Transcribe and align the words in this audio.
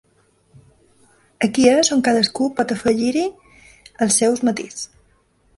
Aquí 1.49 1.67
és 1.73 1.93
on 1.97 2.01
cadascú 2.09 2.49
pot 2.61 2.73
afegir-hi 2.77 3.27
el 4.07 4.15
seu 4.19 4.39
matís. 4.51 4.85